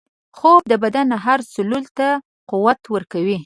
[0.37, 2.07] خوب د بدن هر سلول ته
[2.51, 3.37] قوت ورکوي